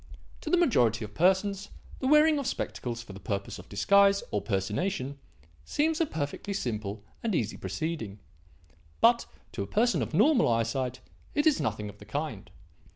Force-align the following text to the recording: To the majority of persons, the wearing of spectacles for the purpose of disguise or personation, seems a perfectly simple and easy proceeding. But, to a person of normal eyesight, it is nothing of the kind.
To 0.41 0.49
the 0.49 0.57
majority 0.57 1.05
of 1.05 1.13
persons, 1.13 1.69
the 1.99 2.07
wearing 2.07 2.39
of 2.39 2.47
spectacles 2.47 3.03
for 3.03 3.13
the 3.13 3.19
purpose 3.19 3.59
of 3.59 3.69
disguise 3.69 4.23
or 4.31 4.41
personation, 4.41 5.19
seems 5.63 6.01
a 6.01 6.07
perfectly 6.07 6.55
simple 6.55 7.03
and 7.21 7.35
easy 7.35 7.55
proceeding. 7.55 8.17
But, 8.99 9.27
to 9.51 9.61
a 9.61 9.67
person 9.67 10.01
of 10.01 10.15
normal 10.15 10.47
eyesight, 10.47 11.01
it 11.35 11.45
is 11.45 11.61
nothing 11.61 11.87
of 11.87 11.99
the 11.99 12.05
kind. 12.05 12.49